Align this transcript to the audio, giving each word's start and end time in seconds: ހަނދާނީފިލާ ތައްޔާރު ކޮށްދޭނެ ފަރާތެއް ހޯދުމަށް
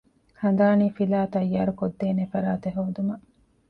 ހަނދާނީފިލާ 0.41 1.19
ތައްޔާރު 1.33 1.73
ކޮށްދޭނެ 1.79 2.23
ފަރާތެއް 2.31 2.77
ހޯދުމަށް 2.77 3.25